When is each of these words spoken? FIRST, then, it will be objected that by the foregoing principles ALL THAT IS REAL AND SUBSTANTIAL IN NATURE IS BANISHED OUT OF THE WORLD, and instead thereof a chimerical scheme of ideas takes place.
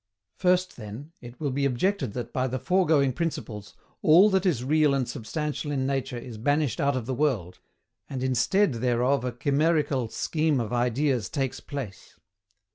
FIRST, 0.33 0.77
then, 0.77 1.11
it 1.21 1.39
will 1.39 1.51
be 1.51 1.63
objected 1.63 2.13
that 2.13 2.33
by 2.33 2.47
the 2.47 2.57
foregoing 2.57 3.13
principles 3.13 3.75
ALL 4.01 4.31
THAT 4.31 4.47
IS 4.47 4.63
REAL 4.63 4.95
AND 4.95 5.07
SUBSTANTIAL 5.07 5.71
IN 5.71 5.85
NATURE 5.85 6.17
IS 6.17 6.39
BANISHED 6.39 6.81
OUT 6.81 6.95
OF 6.97 7.05
THE 7.05 7.13
WORLD, 7.13 7.59
and 8.09 8.23
instead 8.23 8.73
thereof 8.73 9.23
a 9.23 9.31
chimerical 9.31 10.09
scheme 10.09 10.59
of 10.59 10.73
ideas 10.73 11.29
takes 11.29 11.59
place. 11.59 12.15